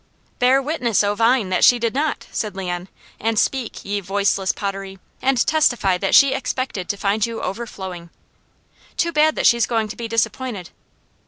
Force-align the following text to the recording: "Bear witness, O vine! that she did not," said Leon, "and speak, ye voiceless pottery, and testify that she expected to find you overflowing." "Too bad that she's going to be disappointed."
"Bear 0.39 0.59
witness, 0.63 1.03
O 1.03 1.13
vine! 1.13 1.49
that 1.49 1.63
she 1.63 1.77
did 1.77 1.93
not," 1.93 2.25
said 2.31 2.55
Leon, 2.55 2.89
"and 3.19 3.37
speak, 3.37 3.85
ye 3.85 3.99
voiceless 3.99 4.51
pottery, 4.51 4.97
and 5.21 5.45
testify 5.45 5.95
that 5.95 6.15
she 6.15 6.33
expected 6.33 6.89
to 6.89 6.97
find 6.97 7.27
you 7.27 7.39
overflowing." 7.39 8.09
"Too 8.97 9.11
bad 9.11 9.35
that 9.35 9.45
she's 9.45 9.67
going 9.67 9.87
to 9.89 9.95
be 9.95 10.07
disappointed." 10.07 10.71